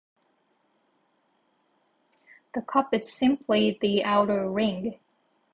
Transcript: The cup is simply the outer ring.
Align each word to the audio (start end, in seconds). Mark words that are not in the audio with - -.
The 2.55 2.63
cup 2.63 2.91
is 2.91 3.13
simply 3.13 3.77
the 3.79 4.03
outer 4.03 4.49
ring. 4.49 4.97